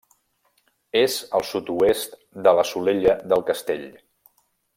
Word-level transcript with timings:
És 1.01 1.17
al 1.39 1.45
sud-oest 1.49 2.17
de 2.49 2.55
la 2.61 2.65
Solella 2.71 3.15
del 3.35 3.47
Castell. 3.51 3.87